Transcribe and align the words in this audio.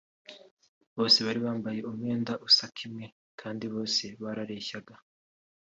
bose 0.97 1.17
bari 1.25 1.39
bambaye 1.45 1.79
umwenda 1.89 2.33
usa 2.47 2.65
kimwe 2.77 3.05
kandi 3.39 3.65
bose 3.73 4.03
barareshyaga 4.23 4.95